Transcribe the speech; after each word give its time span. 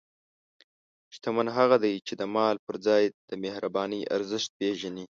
شتمن 1.13 1.47
هغه 1.57 1.77
دی 1.83 1.95
چې 2.07 2.13
د 2.21 2.23
مال 2.35 2.55
پر 2.65 2.75
ځای 2.87 3.03
د 3.29 3.31
مهربانۍ 3.43 4.01
ارزښت 4.15 4.49
پېژني. 4.59 5.05